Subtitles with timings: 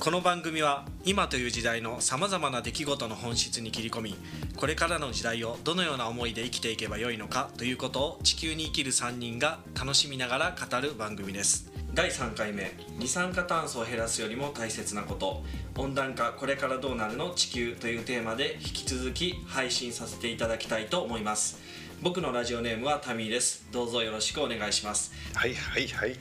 [0.00, 4.16] この番組は今という時代のさまざまな出来事の本質に切り込み
[4.56, 11.70] これからの時代をどのような思いで生きていけばよいのかということを地球に生きる3人が楽しみながら語る番組です。
[11.92, 15.42] 第3回目二酸化炭素を減らすよりも大切なこと。
[15.76, 21.60] 温暖化これからどうなるの地球というテーマで引き続き配信させていただきたいと思います。
[22.00, 23.66] 僕のラジオネームはタミーです。
[23.70, 25.12] どうぞよろしくお願いします。
[25.34, 26.16] はいはいはい。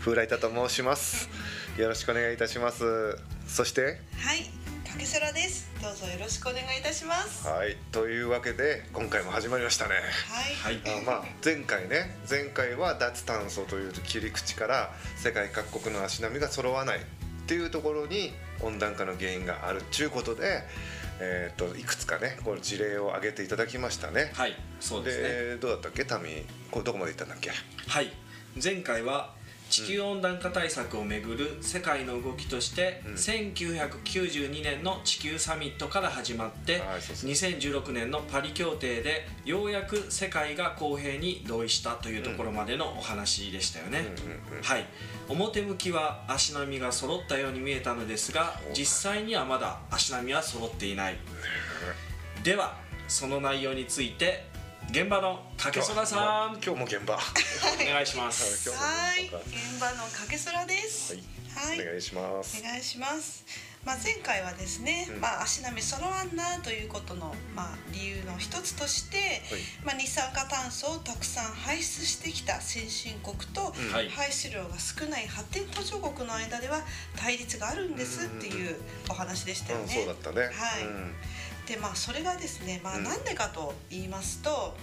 [0.00, 1.28] 風来太と申します。
[1.78, 3.16] よろしくお願いいたします。
[3.46, 3.82] そして？
[4.16, 4.40] はい、
[4.84, 5.70] かけそらです。
[5.80, 7.46] どうぞよろしくお願いいたします。
[7.46, 9.94] ははいというわけで今回も始まりましたね。
[10.72, 10.98] い、はい。
[10.98, 17.00] あまあ前回ね前回は脱炭素という切り口から世界各国の足並みが揃わないっ
[17.46, 20.64] ていうところに温暖化の原因があるっちゅうことで、
[21.20, 24.32] えー、といくつかねこう事例を挙げていただきましたね。
[24.34, 25.28] はいそうですね。
[25.28, 26.04] でどうだったっけ？
[26.04, 27.52] タミこれどこまで行ったんだっけ？
[27.86, 28.10] はい。
[28.60, 29.37] 前回は
[29.70, 33.14] 地球温暖化対策をめぐる世界の動きとして、うん。
[33.14, 44.06] 1992年の地球サミットから始まってはいそうそう2016年のパリ協定でようやく世界が公平に同意したというところまでのお話でしたよね、
[44.62, 44.86] はい。
[45.28, 51.18] 表向きは足並みが揃ったように見えたのですが実際にはまだ足並みは揃っていない。
[52.42, 52.76] では
[53.08, 54.46] その内容について
[54.90, 56.56] 現場の竹空さん。
[56.64, 57.14] 今日も現場。
[57.14, 58.70] お願いします。
[58.70, 61.14] はい、現場のかけそらです。
[61.54, 62.62] はい、お願いします。
[62.64, 63.44] お願いします。
[63.84, 65.20] まあ、前回はですね、うん。
[65.20, 69.42] まあ、足並み揃わんなということの、まあ、理由の一つとして、
[69.84, 73.92] まあ、二酸化炭素をたくさん排出してきた先進国と、うん。
[73.92, 74.08] はい。
[74.08, 76.80] 排出量が少ない発展途上国の間では
[77.14, 78.76] 対立があるんですっていう
[79.10, 79.92] お話でしたようん、ね。
[79.92, 80.46] そうだったね。
[80.46, 80.86] はい。
[80.86, 81.14] うん
[81.68, 83.04] でまあそれがですね、まあ、うん。
[83.04, 84.74] なんでかと言いますと、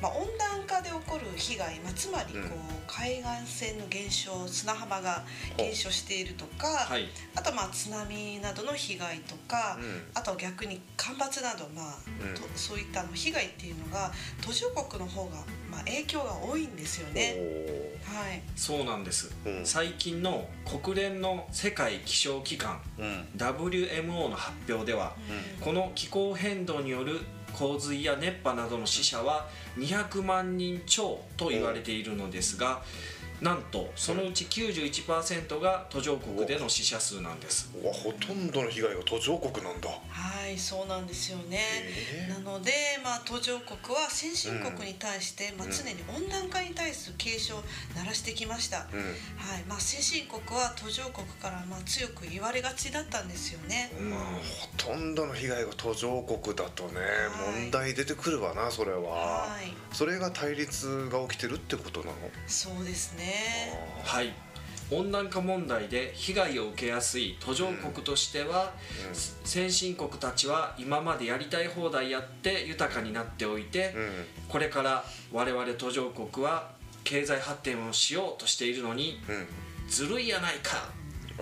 [0.00, 2.48] まあ、温暖化で起こる被害、まあ、つまりこう、うん。
[2.86, 5.24] 海岸線の減少砂浜が
[5.58, 7.06] 減少しているとか、はい。
[7.34, 10.02] あとまあ津波などの被害とか、うん。
[10.14, 11.94] あと逆に干ばつなど、まあ
[12.56, 14.10] そういったあの被害っていうのが
[14.40, 17.36] 途上国の方が、まあ、影響が多いんですよね。
[18.04, 19.64] はい、そうなんです、うん。
[19.64, 20.46] 最近の
[20.82, 23.28] 国連の世界気象機関うん。
[23.36, 25.16] WMO の発表では
[25.58, 25.64] うん。
[25.64, 27.20] この気候変動による
[27.54, 32.82] 洪水や熱波などの死者は200万人超と言われているのですが
[33.42, 39.90] なんとそのうち91%が途上国での死者数なんですうわほとんどの被害が途上国なんだ。
[39.90, 41.58] はい、そうなんですよね。
[42.14, 42.70] えなので、
[43.02, 47.62] まあ、途上国は先進国に対して、まあ、うん常に温暖化に対する警鐘を
[47.96, 53.90] 鳴らしてきました、うんはいまあ、先進国は途上国からまあ強く言われがちだったんですよね。
[53.98, 59.00] うんまあほとんどの被害が途上国だとね、はい問題出てくるわなそれは。
[59.00, 62.12] はいそれが対立が起きてるってことなの？
[62.46, 63.31] そうですね。
[64.04, 64.32] はい。
[64.90, 68.72] 温暖化問題で被害を受けやすい途上国としては、
[69.12, 74.10] う先進国たちは今までやりたい放題やって豊かになっておいて、んうん。
[74.48, 76.70] これから我々途上国は
[77.04, 79.88] 経済発展をしようとしているのにうん。
[79.88, 80.90] ずるいやないか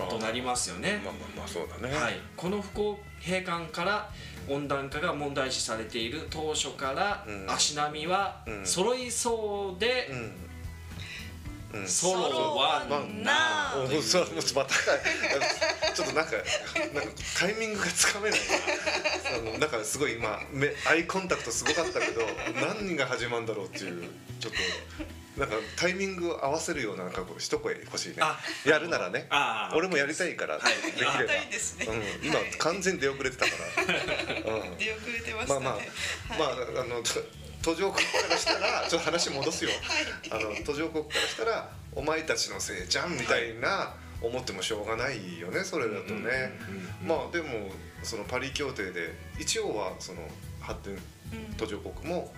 [0.09, 1.01] となりますよね。
[1.03, 1.93] まあまあまあそうだね。
[1.93, 4.09] はい、この不公平感から
[4.49, 7.51] 温暖化が問題視されている当初からうん。
[7.51, 8.65] 足並みはうん。
[8.65, 10.33] 揃いそうでうん。
[11.73, 11.87] うん。
[11.87, 14.75] 揃わまんななおおそうもうまた
[15.93, 16.31] ちょっとなんか
[16.93, 18.45] なんかタイミングがつかめないな。
[19.37, 22.21] そのなんかすごい今目アイコンタクトすごかったけど
[22.61, 24.59] 何が始まるんだろうっていうちょっと
[25.39, 28.15] なんかタイミングを合わせるようななんか一声欲しいね。
[28.19, 28.37] あ。
[28.65, 29.27] やるならね
[29.73, 30.91] 俺もやりたいから、はい。
[30.91, 31.17] できれば。
[31.17, 31.49] ね。
[32.21, 35.59] うん、今、はい完全に出遅れてたから、 うん、出遅れてましたね。
[35.59, 35.87] まあまあ、はい。
[36.37, 37.23] まああのと
[37.61, 39.71] 途上国からしたらちょっと話戻すよ、
[40.31, 46.31] あの途上国からしたらお前たちのせいじゃんみたいな思ってもしょうがないよねそれだとね、うんうんうん
[47.01, 47.07] うん。
[47.07, 47.71] まあでも
[48.03, 50.21] そのパリ協定で一応はその
[50.59, 50.99] 発展うん。
[51.55, 52.33] 途上国も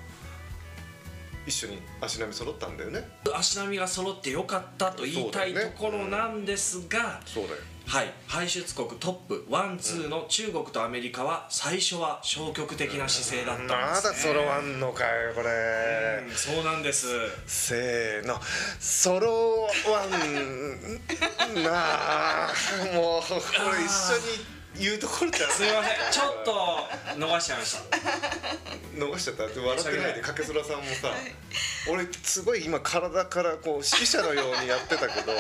[1.46, 3.08] 一緒に足並み揃ったんだよね。
[3.36, 7.58] 足並みが揃ってよかったと言いたいねころなんですが、そうだよ。
[7.86, 17.08] はい、排出国トップワンツーの中国とアメリカは最初は消極的な姿勢だったんまです、ね、だ揃わんのかよこれ、うんそうなんです。
[17.46, 18.40] せーの。
[18.80, 22.54] 揃わんなあ。
[22.96, 23.36] もうこ
[23.76, 26.12] れ一緒に言うところじゃんすいません。
[26.12, 26.52] ちょっと
[27.20, 27.84] 逃しちゃいました。
[28.98, 29.46] 逃しちゃった。
[29.46, 31.14] って笑ってないでかけそらさんもさ。
[31.92, 35.34] 俺すごい今体からこう指揮者のようにやってたけど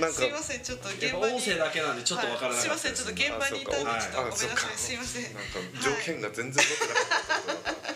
[0.00, 0.16] なんか。
[0.16, 1.34] すいませんちょっと現場に。
[1.34, 3.04] 音声だけなんでちょっとわからなはい、すいかったです。
[3.04, 5.22] ませんちょっと現場にいたんであちょっとごめんなさいすいません。
[5.24, 5.40] なんか。
[5.82, 7.89] 条件が全然良くなかった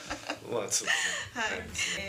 [0.55, 0.99] まあそうだね。
[1.35, 1.61] はい、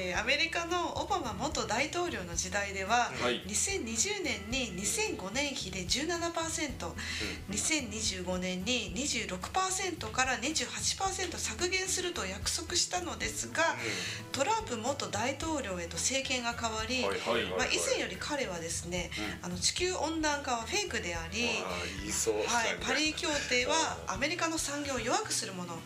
[0.09, 3.41] えーアメリカのオバマ元大統領の時代では、はい。
[3.47, 13.63] 2020年に2005年比で 17%2025 年に26%から28%削減すると約束したのですが
[14.31, 17.09] トランプ元大統領へと政権が変わり、ま
[17.63, 19.09] あ、以前より彼はですね、
[19.41, 21.53] あの地球温暖化はフェイクであり、はい、
[22.81, 24.13] パリ協定はうん。
[24.15, 25.77] アメリカの産業を弱くするもの、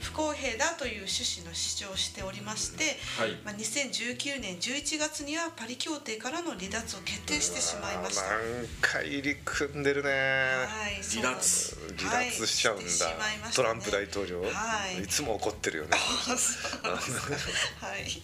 [0.00, 3.32] 不公平だという趣旨の主張をしておりまして、はい。
[3.44, 8.28] まあ、2019年11月にはパリ協定からの離脱を決定してしまいました。
[8.28, 8.40] なん
[8.80, 11.76] か入り組んでるね、はい、そうなんです。
[11.96, 12.46] 離脱。
[12.46, 13.50] しちゃうんだ、はいね。
[13.54, 14.48] トランプ大統領、は
[14.98, 15.02] い。
[15.02, 15.96] いつも怒ってるよね。
[17.80, 18.22] はい、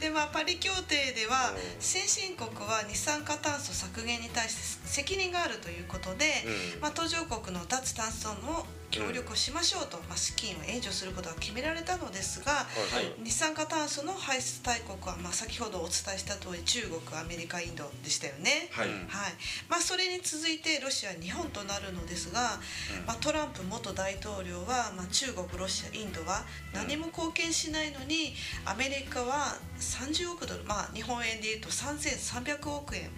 [0.00, 1.56] でまあパリ協定ではうん。
[1.80, 6.26] 先進国は二酸化炭素削減に対して責任があるということで、
[6.74, 6.80] うん。
[6.80, 12.64] まあ、途上国の脱炭素の協力をしましょうと、まあ、資金を援助することが決められたのですが、は
[13.00, 13.12] い。
[13.22, 18.68] 二酸化炭素の排出大国は、まあ、先ほどお伝えした通り中国アメリカインドでしたよね。
[18.72, 18.88] はい。
[18.88, 19.32] うんはい。
[19.68, 22.60] まあ、それに続いてロシア日本となるのですが、
[23.06, 28.34] まあ、トランプ元大統領は、まあ、中国ロシアインドは何も貢献しないのに
[28.64, 33.10] アメリカは30億ドル、まあ、日本円でいうと3300億円。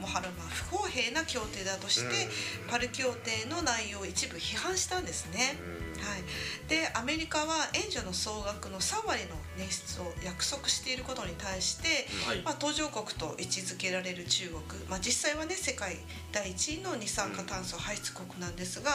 [0.00, 2.28] も払う、まあ、不公平な協定だとして、
[2.68, 5.56] パル協定の内容を一部批判したんですね。
[6.02, 12.42] はい、でアメリカは援助の総額の3割の捻出を約束していることに対して、はい。
[12.42, 15.96] まあ、途上国と位置づけられる中国、まあ、実際はね世界
[16.32, 18.90] 第一位の二酸化炭素排出国なんですが、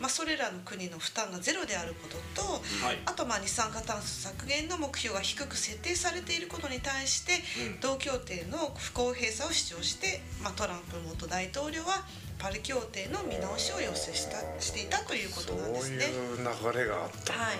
[0.00, 2.52] まあ、それらの国の負担がゼロであることと、
[2.84, 2.98] はい。
[3.06, 7.34] あとまあ二酸化炭素削減の目標が低く設定されていることに対して、
[7.66, 7.80] うん。
[7.80, 12.04] 同協定の不公平さを主張して、まあ、トランプ元大統領は
[12.38, 16.00] パリ協定の見直しを要請したしていたということなんですね。
[16.00, 17.58] そういう流れがあったんだね、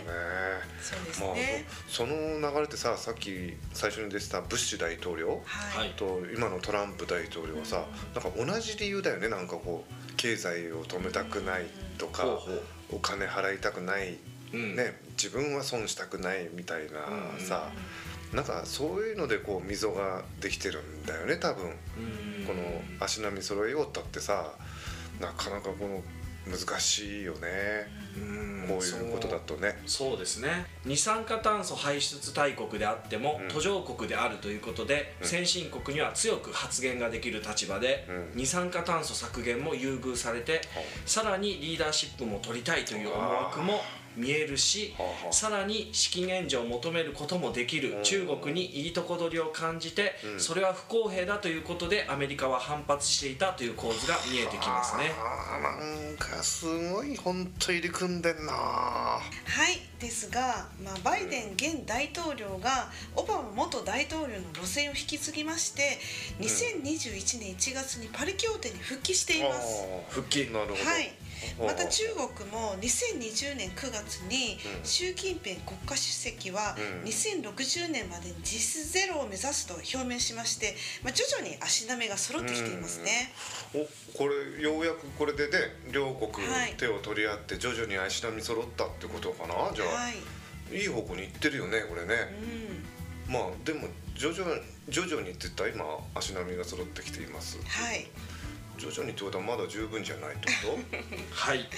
[0.80, 2.14] そうですまあね、その
[2.52, 7.84] 流れってささっき最初に出てたブッシュ大統領はい、はいと今のトランプ大統領はさ
[8.14, 9.28] なんか同じ理由だよね。
[9.28, 11.66] なんかこう経済を止めたくない
[11.98, 12.62] とかほうほう。
[12.90, 14.16] お金払いたくない
[14.52, 14.76] うん。
[14.76, 17.00] ね自分は損したくないみたいな
[17.36, 17.44] うん。
[17.44, 17.70] さ
[18.32, 21.66] なんかそういうのでこう溝ができてるんだよね多分。
[21.66, 22.46] うん。
[22.46, 22.62] この
[23.00, 24.52] 足並み揃えようったってさ
[25.20, 26.02] なかなかこの
[26.48, 27.86] 難しいよね。
[28.16, 28.66] うん。
[28.68, 29.76] こういうことだとね。
[29.86, 30.66] そうですね。
[30.84, 33.48] 二酸化炭素排出大国であっても、うん。
[33.48, 35.26] 途上国であるということで、うん。
[35.26, 38.30] 先進国には強く発言ができる立場で、うん。
[38.34, 40.62] 二酸化炭素削減も優遇されて、
[41.04, 43.80] さらにリーダーシップも取りたいという思惑も
[44.18, 44.94] 見えるし
[45.30, 47.96] さらに資金援助を求めることもできる。
[47.98, 48.02] うん。
[48.02, 50.40] 中国にいいとこ取りを感じて、うん。
[50.40, 55.12] それは不公平だということでアメリカは反発していたという構図が見えてきますね。
[55.62, 58.52] なんかすごい本当入り組んでんな。
[58.52, 59.20] は
[59.70, 65.98] いですが、まあ、バイデン現大統領がオバマ元大統領の路線を引き継ぎまして
[66.38, 69.84] 2021年1月にパリ協定に復帰しています。
[70.08, 70.46] 復帰。
[70.52, 70.72] なるほど。
[70.74, 71.17] はい
[71.58, 74.84] また中国も2020年9月にうん。
[74.84, 77.08] 習近平国家主席はうん。
[77.08, 83.32] 2060年までに実質ゼロを目指すと表明しまして、まあ、徐々に足並みが揃ってきていますね。
[83.74, 83.86] お
[84.16, 85.58] これようやくこれでね
[85.92, 86.74] 両国はい。
[86.76, 90.10] 手を取り合って徐々に足並み揃ったってことかなじゃあ、は
[90.72, 92.14] い、い、い方向に行ってるよねこれね。
[93.28, 93.32] うん。
[93.32, 95.84] まあでも徐々に徐々にって言ったら今
[96.14, 97.58] 足並みが揃ってきています。
[97.58, 98.06] はい
[98.78, 100.78] 徐々にってことはまだ十分じゃないってこ
[101.30, 101.68] はい。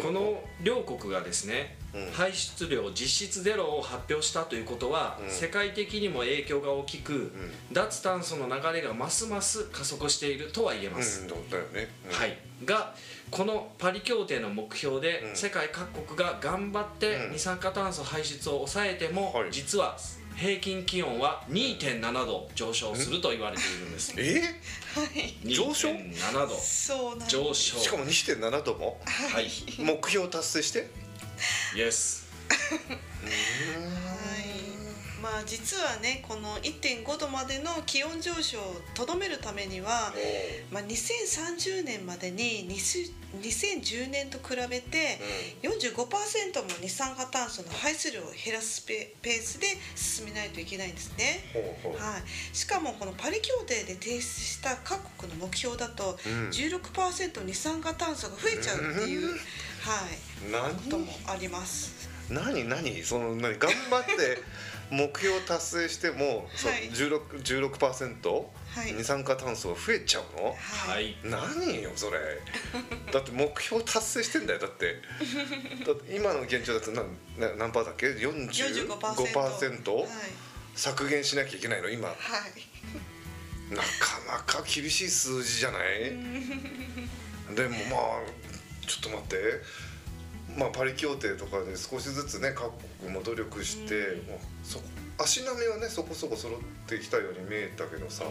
[0.00, 2.10] この両国がですね、うん。
[2.12, 5.30] 排出量実質ゼロを発表したということは、うん。
[5.30, 7.32] 世界的にも影響が大きく、
[7.72, 11.28] 脱炭素の流れがますます加速しているとは言えます、うん。
[11.28, 12.12] だよね、うん。
[12.14, 12.94] はい、が
[13.30, 15.36] このパリ協定の目標で、うん。
[15.36, 17.32] 世界各国が頑張ってうん。
[17.32, 19.50] 二酸化炭素排出を抑えても、はい。
[19.50, 19.98] 実は
[20.36, 24.40] 平均気温は2.7度上昇すると言われているんです、え？
[24.94, 27.30] はい上昇？2.7度そうなんです。
[27.30, 27.78] 上昇。
[27.78, 29.00] しかも2.7度も？
[29.04, 29.48] はい。
[29.78, 30.90] 目標達成して？
[31.76, 32.88] イエスはい
[33.28, 34.31] ま
[35.42, 40.12] あ実はねこの1.5度までの気温上昇をとどめるためには、
[40.70, 45.18] まあ、2030年までに20 2010年と比べて
[45.62, 51.40] 45%も二酸化炭素の排出量を減らすペペースで進めないといけないんですね。
[51.98, 56.50] はい、しかもこのパリ協定で提出した各国の目標だとうん。
[56.50, 59.32] 16%二酸化炭素が増えちゃうっていう、うん。
[59.32, 62.10] はい、何こともあります。
[62.28, 63.02] 何何？
[63.02, 63.58] その何？
[63.58, 64.12] 頑張って
[64.92, 66.90] 目標達成しても、そうはい。
[66.90, 68.92] 16, 16%、はい。
[68.92, 71.16] 二酸化炭素が増えちゃうの、はい。
[71.24, 72.18] 何よそれ。
[73.12, 74.96] だって目標達成してんだよだって。
[75.86, 77.06] だって今の現状だと何
[77.38, 78.50] な何パーだっけ？45%
[78.90, 80.08] 45%はい。
[80.76, 82.08] 削減しなきゃいけないの今。
[82.08, 82.14] なは
[82.48, 82.52] い。
[83.98, 87.54] かなか厳しい数字じゃない？
[87.54, 89.36] でもまあちょっと待って
[90.56, 94.26] まあパリ協定とかで少しずつね各国も努力して、うん。
[94.28, 94.80] もうそ
[95.18, 96.58] 足並みはねそこそこ揃っ
[96.88, 98.24] てきたように見えたけどさ、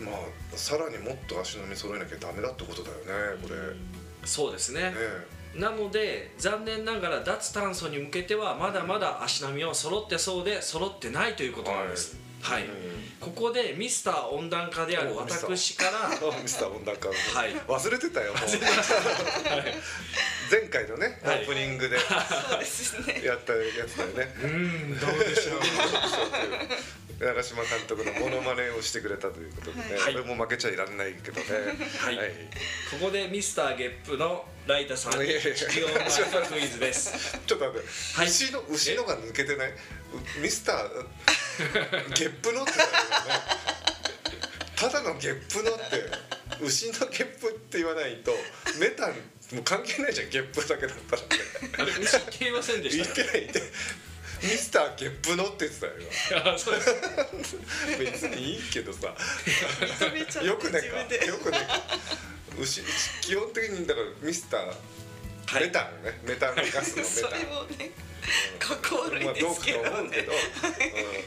[0.00, 3.56] まあさらにもっと足並み揃えなきゃダメだってことだよねこれ。
[3.56, 3.62] ね
[4.24, 4.92] そうですね。
[4.94, 5.60] え。
[5.60, 12.18] なので残念ながら脱炭素に向けてはまだまだ足並みは揃ってそうで揃ってないということなんです。
[12.42, 16.10] はい、うんここでミスター温暖化である私からあ
[16.42, 17.14] ミスター温暖化、は
[17.46, 17.54] い。
[17.66, 18.42] 忘れてたよもう。
[20.50, 21.42] 前回のねオはい。
[21.42, 21.96] ープニングで。
[21.96, 22.06] やっ
[23.40, 24.34] たやつだよね。
[24.42, 25.60] うーんどうでしょう。
[27.18, 30.12] 長嶋監督のモノマネをしてくれたということでね、はい。
[30.12, 31.46] これも負けちゃいられないけどね。
[31.98, 32.16] はい。
[32.90, 35.54] ここでミスターゲップのライタさん にいやいや。
[35.54, 36.10] 地球温暖化
[36.42, 37.38] クイズです。
[37.46, 37.86] ちょっと待って、
[38.18, 38.28] はい。
[38.28, 39.70] 牛の牛のが抜けてない？
[39.70, 39.74] う
[40.40, 41.06] ミスター
[42.14, 42.96] ゲップのってだよね。
[44.76, 48.32] ただのゲップのって牛のゲップって言わないと
[48.78, 49.10] メタン
[49.54, 51.28] もう関係ないじゃんゲップだけだったらね
[51.78, 53.62] あれ牛って言いませんで言しったてない言って。
[54.42, 55.92] ミスターゲップのって言ってたよ。
[56.42, 57.56] 今あそうです。
[57.98, 59.14] 別にいいけどさ。
[59.80, 61.18] 認めちゃってよくね自分で。
[61.18, 61.64] かよくねか。
[62.60, 62.82] 牛
[63.22, 64.74] 基本的にだからミスター、は
[65.60, 65.64] い。
[65.64, 66.20] メタンね。
[66.24, 67.90] メタンガスのメそれタンもね
[68.58, 70.28] かっこ悪いですけどと思うけね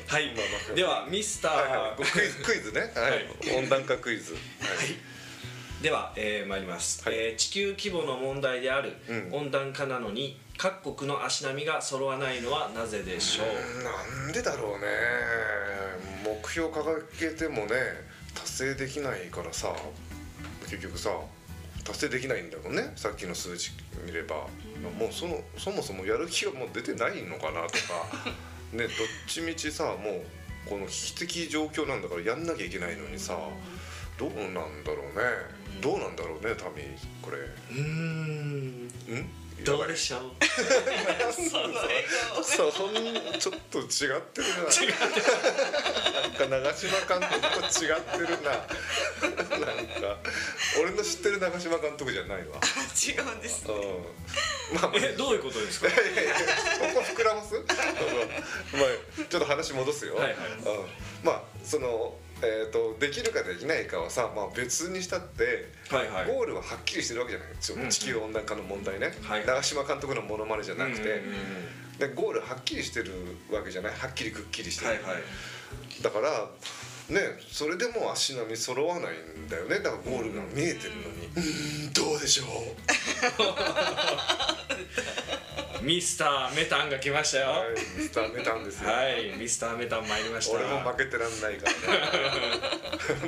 [0.08, 0.32] はい。
[0.76, 3.12] ではミスター、はいはい、クイズクイズね、はい。
[3.12, 3.58] はい。
[3.58, 4.42] 温暖化クイズ、はい。
[5.82, 7.18] では、えー、参ります、はい。
[7.18, 9.30] えー地球規模の問題であるうん。
[9.34, 14.88] 温暖化なのに各国の足並みが揃わないのはなぜでしょう、なんでだろうね。
[16.24, 17.76] 目標掲げてもね
[18.36, 19.74] 達成できないからさ。
[20.70, 21.10] 結局さ
[21.90, 22.92] 達成できないんだろうね。
[22.96, 23.72] さっきの数字
[24.06, 24.36] 見れば、
[25.00, 28.30] もうそのそもそもやる気がもう出てないのかなとか。
[28.72, 28.90] ねどっ
[29.26, 30.24] ちみちさもう
[30.70, 33.36] この危機的状況なんだからやんなきゃいけないのにさ
[34.20, 35.24] どうなんだろうね。
[35.82, 36.84] どうなんだろうねタミ
[37.22, 37.38] これ。
[37.38, 38.86] うーん。
[38.86, 38.90] ん？
[39.64, 40.18] どうでしょ。
[40.18, 40.22] う
[41.34, 42.94] その笑顔そうほん
[43.40, 44.64] ちょっと違ってるな。
[46.22, 47.42] なんか長嶋監督
[47.80, 48.52] と違ってるな。
[48.52, 50.18] なんか
[50.82, 52.60] 俺の知ってる長嶋監督じゃないわ。
[53.08, 53.74] 違うんですね。
[53.74, 54.76] うん。
[54.76, 55.88] まあまあえどういうことですか？
[55.88, 56.34] いやいや
[56.94, 57.54] ここ膨らます？
[57.64, 60.36] まあちょっと話戻すよ、はいはい。
[60.36, 60.38] う
[60.84, 60.90] ん。
[61.24, 66.28] まあそのえー、とできるかできないかはさ、まあ、別にしたって、はいはい。
[66.28, 67.90] ゴールははっきりしてるわけじゃないちょうんうん。
[67.90, 69.46] 地球温暖化の問題ね、はい。
[69.46, 71.22] 長嶋監督のモノマネじゃなくて、
[72.00, 73.12] でゴールはっきりしてる
[73.52, 73.94] わけじゃない？
[73.94, 75.24] はっきりくっきりしてる、はいはい。
[76.02, 76.48] だから
[77.10, 77.20] ね
[77.52, 79.80] それでも足並み揃わないんだよね。
[79.80, 81.28] だからゴールが見えてるのに。
[81.36, 81.40] う
[81.90, 81.94] ん。
[81.94, 82.48] どうでしょう？
[85.82, 87.48] ミスターメタンが来ましたよ。
[87.50, 90.58] はいミスターメタンですよ、はい、ミスターメタン参りました。
[90.58, 91.78] 俺も負けてらんないからね。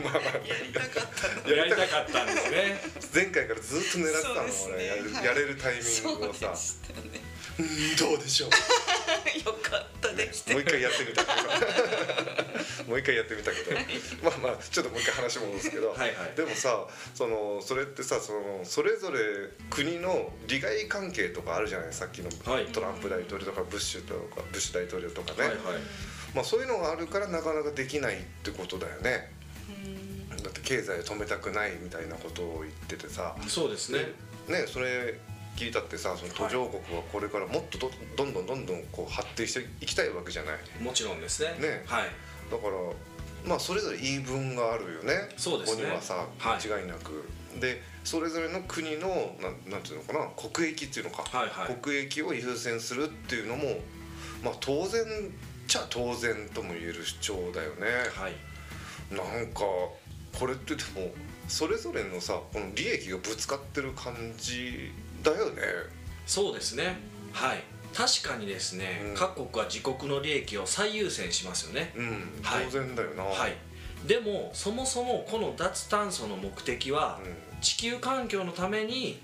[0.03, 2.81] まあまあやりたかったのやりたかったんですね。
[3.13, 4.73] 前回からずっと狙ってたのそうですね。
[4.75, 5.25] 俺やるはい。
[5.25, 6.39] やれるタイミングをさ。
[6.39, 7.31] そうでしたね。
[7.59, 8.49] うんどうでしょう。
[9.45, 10.53] よかったできて。
[10.53, 12.40] もう一回やってみたけど
[12.91, 13.71] もう一回やってみたけど
[14.21, 16.35] まあまあちょっともう一回話戻すけど、はいはい。
[16.35, 19.19] でもさそのそれってさそのそれぞれ
[19.69, 21.93] 国の利害関係とかあるじゃない？
[21.93, 22.65] さっきのはい。
[22.65, 25.57] トランプ大統領とかブッシュとかブッシュ大統領とかね、はいはい。
[26.35, 29.31] まあ、そういうのがあるからなかなかできないってことだよね。
[30.29, 30.43] うん。
[30.43, 33.35] だって経済を止めたくないみたいなことを言っててさ。
[33.47, 33.99] そうですね。
[34.49, 35.15] ねそれ
[35.57, 40.83] 聞いたってさその途上国はこれからもっとどどんどんどんどんこう発展していきたいわけじゃない。
[40.83, 41.55] もちろんですね。
[41.59, 41.83] ね。
[41.85, 42.09] はい
[42.51, 42.73] だから
[43.47, 45.29] まあそれぞれ言い分があるよね。
[45.37, 45.83] そうですね。
[45.83, 46.67] ここにはさはい。
[46.67, 47.27] 間違いなく、
[47.59, 49.07] でそれぞれの国の
[49.41, 51.75] なんなんていうのかな国益っていうのか、はいはい。
[51.81, 53.79] 国益を優先するっていうのも
[54.43, 55.03] まあ当然
[55.65, 58.33] じゃ当然とも言える主張だよね、はい。
[59.15, 59.61] なんか
[60.37, 61.11] これってでも
[61.47, 64.91] それぞれのさこの利益がぶつかってる感じ
[65.23, 65.61] だよね。
[66.25, 66.97] そうですね。
[67.31, 69.15] はい確かにですね、うん。
[69.15, 71.93] 各国は自国の利益を最優先しますよね。
[71.95, 72.09] うん
[72.41, 72.65] はい。
[72.65, 73.23] 当然だよな。
[73.23, 73.55] はい。
[74.07, 77.61] でもそもそもこの脱炭素の目的はうん。
[77.61, 79.19] 地球環境のために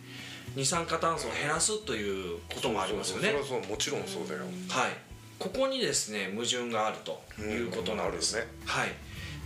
[0.55, 3.31] 二酸化炭素を減らすということもありますよね。
[3.31, 4.41] そうそれはそうもちろんそうだよ。
[4.69, 4.91] はい。
[5.39, 8.47] ここにですね矛盾があるということなんです、ね。
[8.65, 8.89] はい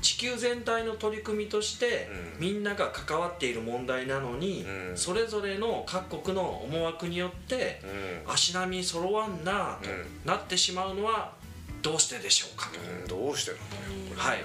[0.01, 2.39] 地球全体の取り組みとして、うん。
[2.39, 4.98] みんなが関わっている問題なのに、うん。
[4.98, 7.81] それぞれの各国の思惑によって
[8.25, 8.31] うん。
[8.34, 10.05] 足並み揃わんなとうん。
[10.25, 11.34] なってしまうのは
[11.81, 13.60] どうしてでしょうかと、うんどうしてなん
[14.05, 14.39] だよはい。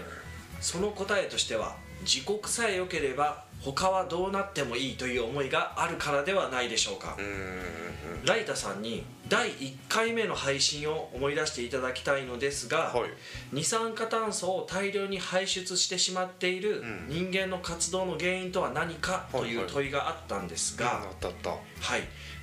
[0.61, 7.17] その答えとしては自国さえ良ければ他はどうなってもいいという思いがあるからではないでしょうか。
[7.19, 8.25] う、ん。
[8.25, 13.11] ライタさんに第1回目の配信を思い出していただきたいのですが、はい。
[13.53, 17.07] 二酸化炭素を大量に排出してしまっているうん。
[17.09, 21.03] 人間の活動の原因とは何かという問いがあったんですが、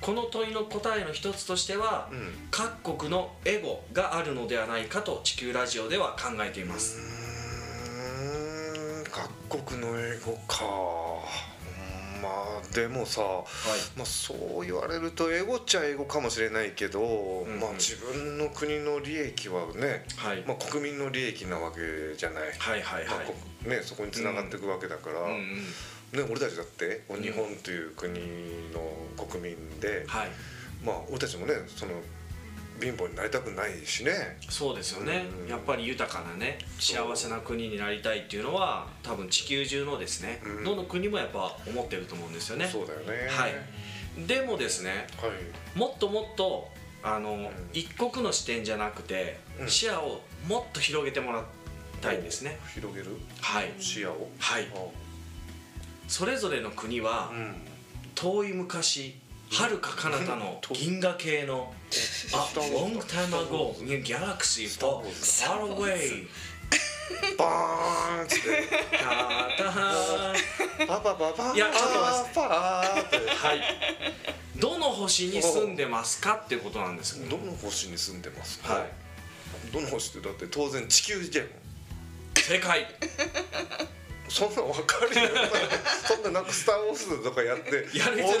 [0.00, 2.32] この問いの答えの一つとしては、うん。
[2.50, 6.98] 各国のエゴがあるのではないかと地球ラジオでは考えています、
[9.58, 10.64] 国の英語か。
[10.64, 11.54] うん
[12.22, 13.20] まあでもさ、
[13.98, 17.60] まあ、そう言われると英語っちゃ英語かもしれないけど、んうん。
[17.60, 20.42] まあ、自分の国の利益はね、はい。
[20.46, 23.34] まあ、国民の利益なわけじゃない、はいはいまあはい、こ
[23.68, 25.38] ね、そこにつながっていくわけだから、うんうん
[26.12, 28.14] ね、俺たちだって日本という国
[28.72, 30.28] の国民で、はい。
[30.84, 31.92] まあ、俺たちもねその
[32.80, 34.38] 貧乏になりたくないしね。
[34.48, 35.48] そうですよね、うん。
[35.48, 40.64] やっぱり豊かなね幸せな国になりたいっていうのは多分地球中のですね、うん。
[40.64, 42.66] どの国もやっぱ思ってると思うんですよね。
[42.66, 43.28] そうだよね。
[43.28, 44.26] はい。
[44.26, 45.78] でもですねはい。
[45.78, 46.68] もっともっと
[47.02, 49.68] あの、一国の視点じゃなくて、うん。
[49.68, 51.42] 視野をもっと広げてもらい
[52.00, 52.58] たいんですね。
[52.74, 53.10] 広げる？
[53.40, 53.72] はい。
[53.78, 54.30] 視野を？
[54.38, 54.68] はい。
[54.74, 54.78] あ。
[56.08, 57.54] それぞれの国はうん。
[58.14, 59.16] 遠い昔
[59.50, 61.72] はるか彼方の銀河系の
[62.32, 66.26] あ ago in a galaxy far far away
[67.38, 69.04] バーンっつってた
[69.62, 72.34] たパパパパいやちょっと待って。
[72.34, 73.16] パーって。
[73.16, 73.60] はい。
[74.58, 77.36] どの星に住んでますかっていうことなんですけど。
[77.36, 78.84] どの星に住んでますか、はい。
[79.72, 81.46] どの星ってだって当然地球じゃん。
[82.34, 82.86] 正解
[84.34, 85.28] そんなん分かるよ
[86.08, 88.32] そんななんか「スター・ウォーズ」とかやってやるも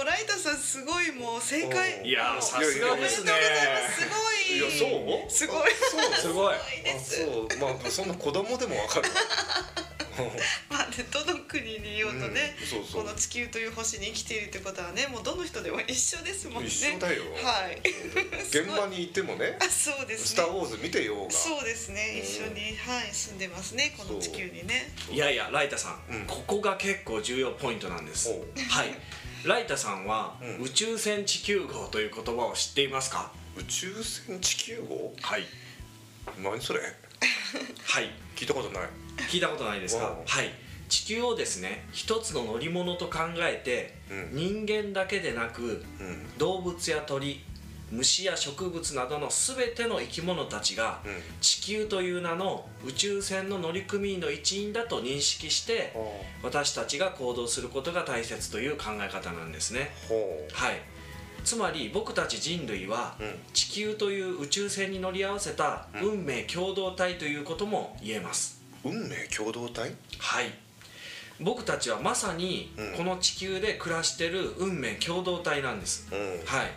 [0.00, 2.00] うライタさんすごいもう正解。
[2.02, 3.32] おいやさすがですね。
[3.32, 4.02] おめでとうございます。
[4.02, 4.14] すご
[4.52, 4.58] い。
[4.58, 4.84] いやそ
[5.26, 5.30] う？
[5.30, 5.70] すごい。
[5.72, 6.14] そう？
[6.20, 6.54] すごい。
[7.02, 7.48] そう。
[7.58, 9.08] まあそんな子供でも分かる
[11.12, 13.04] どの国にいようとね、うんそうそう。
[13.04, 16.68] この地球という星に生きているってことはねもうどの人でも一緒ですもんね。
[16.68, 17.22] 一緒だよ。
[17.42, 17.80] はい。
[18.50, 20.26] 現場に行ってもね あそうで「すね。
[20.26, 21.30] スター・ウォーズ」見てようが。
[21.32, 22.14] そうですね。
[22.16, 22.24] うん。
[22.24, 24.92] 一緒にはい住んでますねこの地球にね。
[25.10, 26.26] いやいやライタさん、うん。
[26.26, 28.30] ここが結構重要ポイントなんです。
[28.68, 28.94] はい。
[29.44, 30.62] ライタさんは、うん。
[30.62, 33.32] 宇宙船地球号という言葉を知っていますか？
[33.56, 35.14] 宇宙船地球号？
[35.22, 35.46] はい。
[36.38, 36.80] 何それ？
[37.84, 38.10] はい。
[38.36, 38.88] 聞いたことない。
[39.30, 40.10] 聞いたことないですか？
[40.10, 40.54] うんはい
[40.90, 44.66] 地球をですね一つの乗り物と考えて、うん。
[44.66, 45.62] 人間だけでなく
[46.00, 46.36] うん。
[46.36, 47.42] 動物や鳥
[47.90, 51.12] 虫や植物などの全ての生き物たちが、うん。
[51.40, 55.92] 地球という名の宇宙船の乗組員の一員だと認識して
[56.42, 59.92] 私たちが行動することが大切という考え方なんですね。
[60.08, 60.80] ほはい。
[61.42, 63.16] つまり僕たち人類は、
[63.54, 68.60] 地球という宇宙船に乗り合わせた運命共同体ということも言えます。
[68.84, 69.94] 運命共同体？
[70.18, 70.50] はい
[71.40, 72.96] 僕たちはまさにうん。
[72.96, 76.18] この地球で暮らしてる運命共同体なんです、うん。
[76.44, 76.70] はい。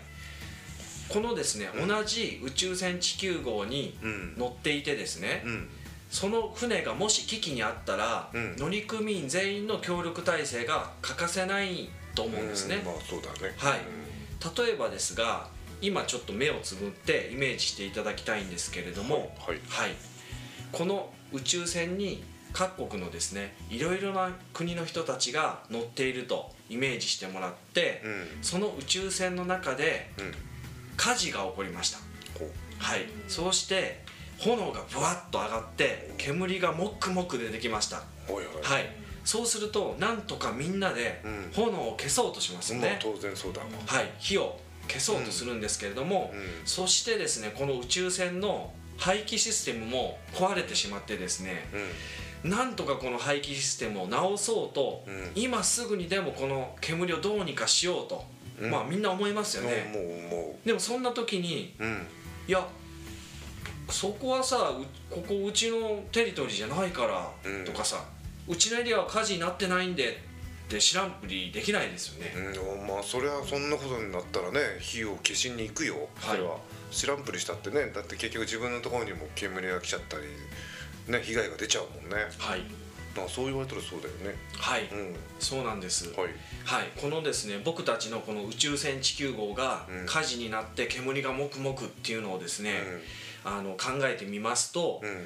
[1.09, 1.87] このですね、うん。
[1.87, 4.35] 同じ宇宙船地球号にうん。
[4.37, 5.69] 乗っていてですね、うん。
[6.09, 8.55] その船がもし危機にあったら、うん。
[8.57, 13.53] 乗組員全員の協力体制が欠かせないと思うんですね、まあそうだね。
[13.57, 13.79] はい。
[14.65, 15.47] 例えばですが
[15.81, 19.59] 今ちょっと目をつぶってイメージしていただきたいんですけれども、はい。
[19.67, 19.95] はい、
[20.71, 22.23] この宇宙船に
[22.53, 28.43] 各国のですねいろいろな国の人たちが乗っているとイメージしてもらって、うん。
[28.43, 30.33] その宇宙船の中でうん。
[30.95, 31.97] 火事が起こりました。
[32.37, 32.51] ほう。
[32.77, 33.05] はい。
[33.27, 34.03] そうして
[34.37, 38.03] 炎がぶわっと上がって煙がもくもく出てきました。
[38.27, 38.63] ほいほい。
[38.63, 38.85] はい。
[39.25, 41.51] そうするとなんとかみんなでうん。
[41.53, 43.67] 炎を消そうとしますよね、まあ当然そうだわ。
[43.85, 44.11] はい。
[44.19, 46.67] 火を消そうとするんですけれども、うん。
[46.67, 51.81] そしてですねこの宇宙船の排気システムも壊れてしまってですねうん
[52.43, 55.31] なんとかこの排気システムを直そうと、うん。
[55.35, 58.23] 今すぐにでもこの煙をどうにかしようと、
[58.61, 58.71] うん。
[58.71, 61.73] まあみんな思いますよね、もうもでもそんな時に
[62.47, 62.65] いや
[63.89, 67.65] そこはさうここうちのテリトリーじゃないからうん。
[67.65, 68.03] とかさ、
[68.47, 76.57] うちのエリアは火事になってないんでって知らんぷりできないですよね、うん、まあそれはそんなことになったらね火を消しに行くよそれは、
[76.91, 80.23] 知らんぷりしたってねだって結局自分のところにも煙が来ちゃったり
[81.07, 82.17] ね被害が出ちゃうもんね。
[82.37, 82.61] はい。
[83.15, 84.35] まあそう言われたらそうだよね。
[84.57, 85.15] はい、うん。
[85.39, 86.09] そうなんです。
[86.09, 86.29] はい。
[86.63, 90.05] はい、このですね僕たちのこの宇宙船地球号がうん。
[90.05, 92.81] 火事になって煙がもくもくっていうのをですね、
[93.43, 95.17] あの考えてみますと、うんうん。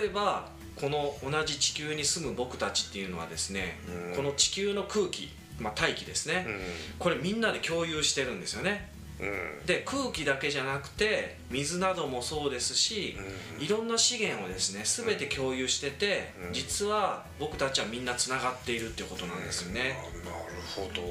[0.00, 3.78] 例えばこの同じ地球に住む僕たちっていうのはですね、
[4.10, 4.16] うん。
[4.16, 6.60] この地球の空気、まあ、大気ですね、うん。
[6.98, 13.16] これみんなで共有してるんですよねうんで空気だけじゃなくて水などもそうですし、
[13.58, 13.64] うん。
[13.64, 16.52] いろんな資源をですね全て共有してて、うん。
[16.52, 19.96] 実は僕たちはみんなつながっているっていうことなんですよね。
[19.98, 21.02] あなるほど。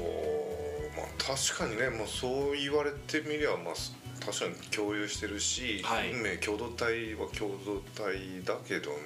[0.96, 3.74] まあ確かにねもうそう言われてみりゃまあ
[4.24, 6.12] 確かに共有してるし、はい。
[6.12, 8.96] 運命共同体は共同体だけどね、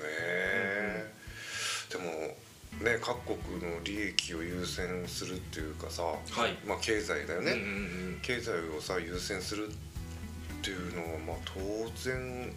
[1.90, 2.36] でも
[2.82, 7.66] ね各国の利益を優先するっていうかさ、はいまあ経済だよね、うんうんう
[8.16, 9.70] ん経済をさ優先するっ
[10.62, 11.60] ていうのはまあ当
[12.04, 12.52] 然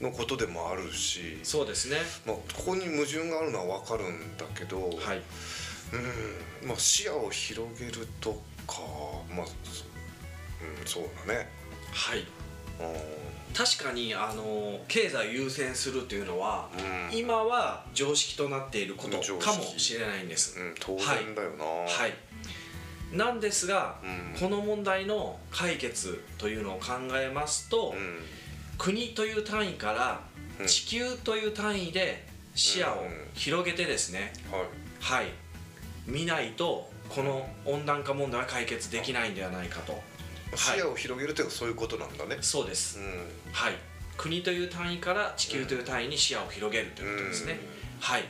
[0.00, 1.96] のことでもあるし、そうですね。
[2.24, 5.22] まあ、ここに矛盾があるのは分かるんだけど、はい。
[6.62, 8.32] うんまあ、視野を広げると
[8.66, 8.82] か
[9.34, 9.84] まあ、そ
[10.60, 11.48] うん、そうだね
[11.90, 12.20] はい。
[12.20, 12.24] う
[13.58, 17.18] 確かにあの経済を優先するというのは、ん、うん。
[17.18, 20.60] 今は常識となっていることかもしれないんです。
[20.60, 21.64] うん、当然だよな。
[21.64, 23.16] はい。
[23.16, 24.40] なんですが、うん。
[24.40, 28.20] この問題の解決というのを考えますと、うん。
[28.78, 30.20] 国という単位から
[30.60, 30.66] うん。
[30.68, 34.62] 地球という単位で視野を広げてですね、はい。
[35.00, 35.32] はい、
[36.06, 40.02] 見ないとこの温暖化問題は解決できないんではないかと、はい
[40.56, 42.38] 視野を広げるというのはそういうことなんだね。
[42.40, 43.06] そうです、うん。
[43.52, 43.74] はい、
[44.16, 47.60] 国という単位から地球という単位に視野を広げるということですね、
[48.00, 48.24] はい。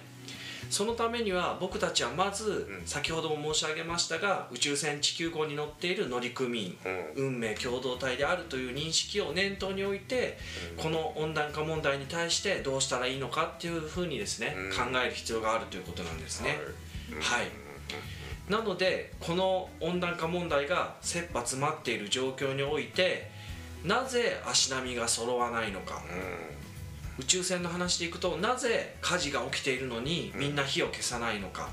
[0.71, 2.87] そのためには僕たちはまずうん。
[2.87, 6.79] 先ほども申し上げましたが宇宙船地球号に乗っている乗組員
[7.17, 7.25] うん。
[7.27, 10.37] 運命共同体であるという認識を念頭に置いて
[10.77, 14.71] この温暖化問題に対してどうしたらいいのかっていうふうにですねうん。
[14.71, 16.51] 考える必要があるということなんですね。
[17.21, 17.41] はい。
[17.41, 17.49] はい
[18.49, 23.31] なのでこの温暖化問題が切羽詰まっている状況において
[23.85, 26.03] なぜ足並みが揃わないのか。
[27.19, 31.69] 宇宙船の話でいくとなぜ火事が起きているのにみんな火を消さないのか。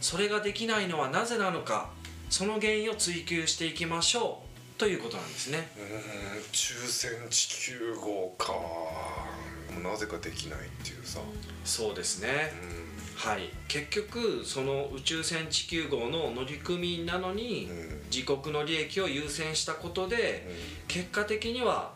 [0.00, 1.90] それができないのはなぜなのか。
[2.30, 4.42] その原因を追求していきましょ
[4.76, 4.78] う。
[4.78, 5.70] ということなんですね。
[5.76, 5.84] うん。
[5.84, 5.90] うん
[6.40, 8.54] 宇宙船地球号か。
[9.82, 11.20] なぜかできないっていうさ。
[11.64, 12.52] そうですね。
[12.62, 12.81] う
[13.22, 13.50] はい。
[13.68, 17.70] 結局その宇宙船地球号の乗組員なのに
[18.10, 20.48] 自国の利益を優先したことで
[20.88, 21.92] 結果的には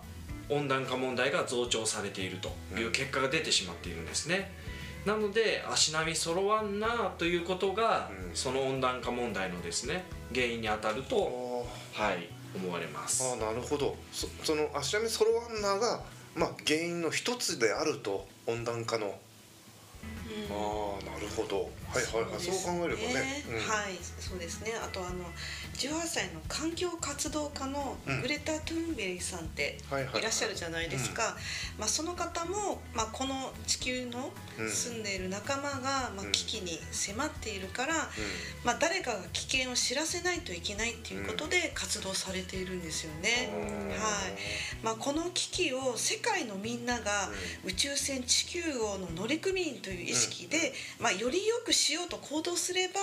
[0.48, 4.52] 温暖化問題が増長されているという結果が出てしまっているんですね。
[5.04, 8.36] なので足並み揃わんなということが、うん。
[8.36, 12.02] その温暖化問題のですね原因に当たるあと、ー。
[12.02, 13.24] はい、思われます。
[13.24, 13.96] あーなるほど。
[14.12, 16.02] そその足並み揃わんなが、
[16.36, 19.18] まあ、原因の一つであると温暖化の、
[20.50, 21.70] ああなるほど。
[21.96, 23.56] はいはいはいそう,、考えればね、うん。
[23.56, 24.72] はいそうですね。
[24.82, 25.24] あとあの
[25.74, 28.22] 18歳の環境活動家のうん。
[28.22, 31.36] グレタ・トゥーンベリさんってはいらっしゃるじゃないですか、
[31.78, 34.70] まあ、その方も、まあ、この地球のうん。
[34.70, 37.92] 住んでいる仲間が、まあうん、危機に迫っているから、
[38.64, 43.52] まあ、誰かが危険を知らせないといけないっていうことで活動されているんですよね。
[43.54, 43.98] うんはい。
[44.82, 47.28] まあ、この危機を世界のみんなが
[47.64, 52.94] 宇宙船地球号の乗組員という意識で、まあ、より良くしようと行動すれば、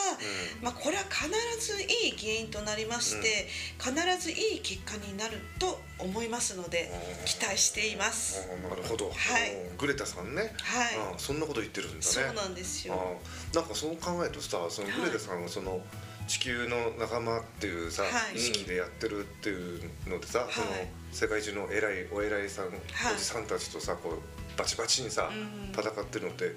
[0.62, 3.48] まあ、これは必ずいい原因となりまして、
[3.80, 7.26] 必ずいい結果になると思いますのでうん。
[7.26, 8.46] 期待しています。
[8.62, 9.12] なるほど、は
[9.46, 9.56] い。
[9.56, 9.78] うん。
[9.78, 10.52] グレタさんね、はい。
[10.98, 12.02] あーそんなこと言ってるんだね。
[12.02, 13.22] そうなんですよ。
[13.54, 15.80] なんかそう考えるとさそのグレタさんはその
[16.28, 18.36] 地球の仲間っていうさ、はい。
[18.36, 20.52] 意識でやってるっていうのでさ、はい。
[20.52, 20.68] その
[21.14, 23.14] 世界中の偉いお偉いさん、はい。
[23.16, 25.72] おじさんたちとさこうバチバチにさ、うん。
[25.72, 26.54] 戦ってるのって、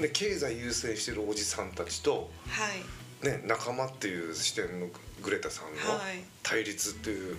[0.00, 2.68] ね、経済優先してるおじさんたちと、は
[3.22, 3.26] い。
[3.26, 4.88] ね、仲間っていう視点の
[5.22, 6.24] グレタさんのはい。
[6.42, 7.36] 対立っていう、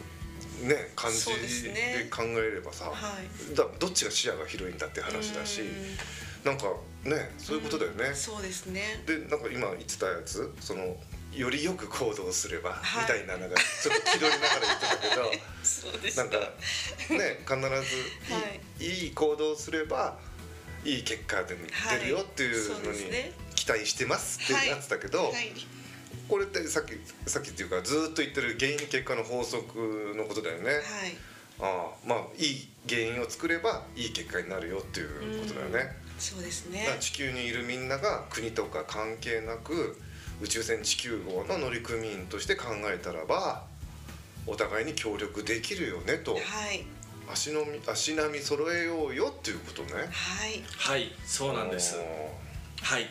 [0.66, 2.92] ね、感じで考えればさ、は
[3.52, 3.56] い。
[3.56, 5.68] だどっちが視野が広いんだって話だしうん。
[6.46, 6.66] なんか
[7.06, 8.14] ねそういうことだよね。
[8.14, 9.04] そうですね。
[9.06, 10.96] でなんか今言ってたやつその
[11.34, 13.04] よりよく行動すれば、はい。
[13.04, 15.32] みたいななんかちょっと気取りながら言ってたけど
[15.64, 16.38] そうですなんか
[17.10, 17.60] ね必
[18.80, 20.20] ずいい,、い、い行動すれば
[20.86, 22.98] いい結果ではい出るよっていうのに
[23.56, 25.34] 期待してますってはいなってたけど、はい
[26.30, 26.94] これってさっき
[27.30, 30.70] さっきっていうかずーっと言ってる原因結果の法則のことだよね。
[30.70, 30.82] はい
[31.60, 35.96] ああまあいい原因を作ればいい結果になるよっていうことだよね。
[36.18, 36.86] そうですね。
[37.00, 39.98] 地球にいるみんなが国とか関係なく
[40.42, 43.66] 宇宙船地球号の乗組員として考えたらば
[44.48, 46.86] お互いに協力できるよねとはい
[47.32, 49.94] 足のみ足並み揃えようよっていうことね。
[49.94, 50.64] はい。
[50.78, 51.98] はいそうなんです。
[51.98, 53.08] あはい。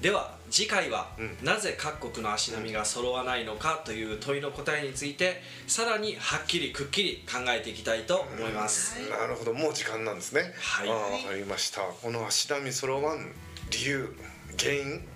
[0.00, 1.36] では次回は、うん。
[1.46, 9.08] なぜ各国の足並みが揃わないのかという問いの答えについてさらにはっきりくっきり考えていきたいと思います、はい。
[9.08, 10.52] ーなるほどもう時間なんですね。
[10.58, 10.88] はい。
[10.88, 10.96] わ
[11.28, 11.82] かりました。
[11.82, 13.32] この足並み揃わん
[13.70, 14.16] 理由
[14.58, 15.08] 原因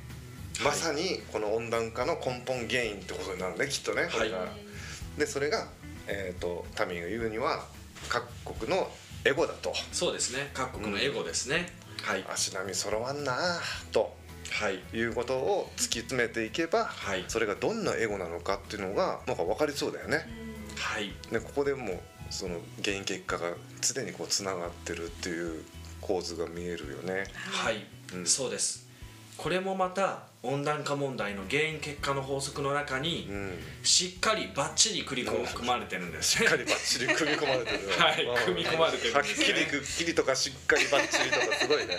[0.64, 4.02] まさにこの温暖化の根本原因ってことになるねきっとね。
[4.02, 4.30] はい。
[5.18, 5.68] でそれが、
[6.06, 7.66] えー、とタミーが言うには
[8.08, 8.26] 各
[8.58, 8.90] 国の
[9.24, 9.72] エゴだと。
[9.92, 10.50] そうですね。
[10.54, 12.24] 各国のエゴですね、はい。
[12.32, 13.36] 足並み揃わんな
[13.92, 14.14] と。
[14.50, 14.80] はい。
[14.96, 17.24] いうことを突き詰めていけば、はい。
[17.28, 20.26] それがどんなエゴなのかっていうのがなんか分かりそうだよね。
[20.76, 21.12] はい。
[21.30, 25.64] でここでもうその原因結果が常にこうつながってるっていう
[26.00, 27.24] 構図が見えるよね。
[27.34, 28.26] はい、うん。
[28.26, 28.86] そうです。
[29.36, 33.58] これもまた温暖化問題の原因結果の法則の中にうん。
[33.82, 36.40] しっかりバッチリ組み込まれてるんです。
[36.40, 37.88] ねしっかりバッチリ組み込まれてる。
[37.98, 38.44] はいうん。
[38.44, 39.46] 組み込まれてるんはっですね。
[39.46, 41.96] きりくっきりとかしっかりバッチリとかすごいね。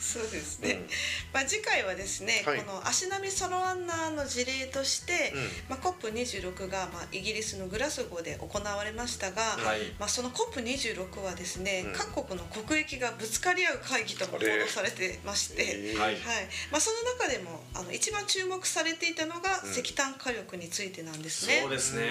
[0.00, 0.86] そうですね、うん。
[1.32, 2.58] まあ、次回はですね、はい。
[2.58, 5.40] この足並みソロワンナーの事例として、うん。
[5.68, 9.80] まあ、COP26 が、まあ、イギリスのグラスゴーで行われましたが、はい。
[9.98, 11.92] まあ、その COP26 はですね、うん。
[11.92, 15.62] 各国の国益がぶつかり合う会議とも報道されてまして。
[15.62, 15.98] えー。
[15.98, 16.14] はい。
[16.14, 16.20] はい。
[16.70, 19.70] まあ、その中でもあの一番注目されていたのがうん。
[19.70, 21.60] 石炭火力についてなんですね。
[21.62, 22.10] そうですね、はい。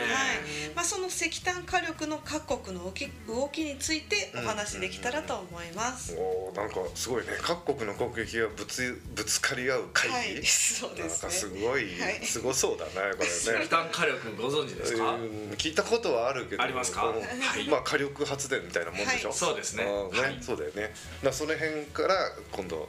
[0.75, 6.15] まあ、その石炭火力の各国の動き動きについてお話できたらと思います。
[6.17, 7.33] おーなんかすごいね。
[7.41, 11.61] 各国の国益がぶつぶつかり合う会議、はい、そうでなんかすすね。
[11.61, 12.25] ごい、はい。
[12.25, 13.67] すごそうだねこれ石ね。
[13.69, 16.63] 炭火力ご存知ですか、うん聞いたことはあるけど。
[16.63, 17.07] ありますか？
[17.07, 17.19] うん。
[17.19, 17.67] はい。
[17.67, 19.37] まあ火力発電みたいなもんでしょ、はい。
[19.37, 19.83] そうですね。
[19.83, 19.91] ね。
[19.91, 20.37] はい。
[20.41, 20.83] そうだよね。
[20.83, 22.15] だからその辺から
[22.51, 22.87] 今度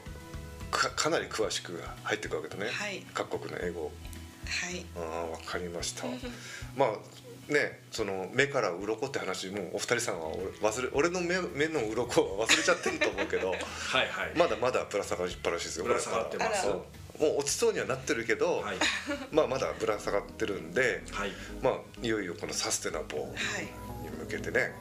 [0.71, 3.05] かかなり詳しく入っていくわけだね、はい。
[3.15, 3.91] 各国の英語。
[4.47, 4.85] はい。
[4.97, 6.05] ああ分かりました。
[6.77, 6.89] まあ
[7.53, 13.59] ねその目から鱗って話もうお二人さんは俺忘れ俺の目目の鱗は忘れちゃってると思うけど はい
[14.09, 14.33] はい。
[14.37, 16.67] まだまだぶら下がりっぱなしですよぶら下がってます。
[16.67, 18.77] もう落ちそうにはなってるけど、はい。
[19.31, 21.33] まあまだぶら下がってるんではい。
[21.61, 23.65] まあいよいよこのサステナボーはい。
[24.03, 24.73] に向けてね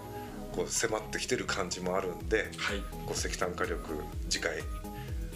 [0.53, 2.79] こう迫ってきてる感じもあるんではい。
[3.05, 3.93] こう石炭火力
[4.29, 4.63] 次回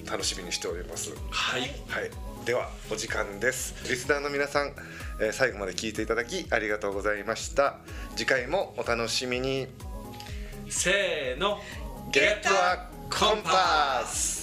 [0.09, 1.13] 楽しみにしております。
[1.29, 3.75] はいはい、ではお時間です。
[3.89, 4.73] リスナーの皆さん、
[5.19, 7.77] えー最後まで聞いていただきありがとうございました。
[8.15, 9.67] 次回もお楽しみに。
[10.69, 11.59] せーの
[12.11, 14.42] ゲットアコンパス。